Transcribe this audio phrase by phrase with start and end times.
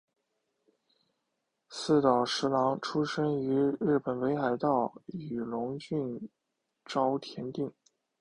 [1.69, 6.27] 寺岛实郎出生于日本北海道雨龙郡
[6.87, 7.71] 沼田町。